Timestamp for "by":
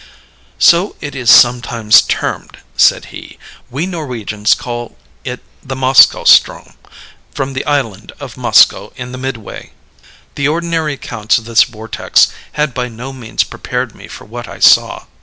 12.73-12.87